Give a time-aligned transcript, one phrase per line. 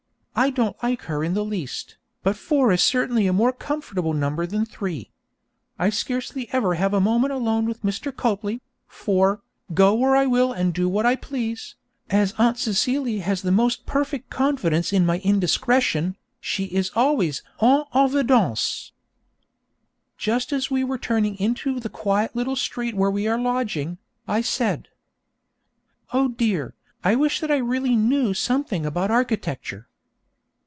[0.33, 4.47] I don't like her in the least, but four is certainly a more comfortable number
[4.47, 5.11] than three.
[5.77, 8.15] I scarcely ever have a moment alone with Mr.
[8.15, 9.41] Copley, for,
[9.75, 11.75] go where I will and do what I please,
[12.09, 17.83] as Aunt Celia has the most perfect confidence in my indiscretion, she is always en
[17.93, 18.93] évidence.
[20.17, 24.41] Just as we were turning into the quiet little street where we are lodging, I
[24.41, 24.87] said:
[26.13, 26.73] 'Oh dear,
[27.03, 29.87] I wish that I really knew something about architecture!'